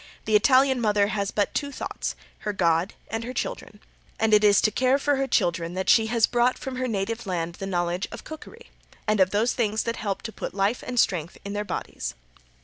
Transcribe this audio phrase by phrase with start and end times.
[0.25, 3.79] The Italian mother has but two thoughts her God and her children,
[4.19, 7.27] and it is to care for her children that she has brought from her native
[7.27, 8.71] land the knowledge of cookery,
[9.07, 12.15] and of those things that help to put life and strength in their bodies.